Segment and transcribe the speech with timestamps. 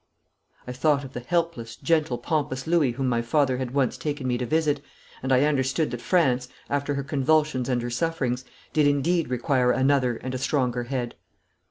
[0.65, 4.35] I thought of the helpless, gentle, pompous Louis whom my father had once taken me
[4.39, 4.81] to visit,
[5.21, 8.43] and I understood that France, after her convulsions and her sufferings,
[8.73, 11.13] did indeed require another and a stronger head.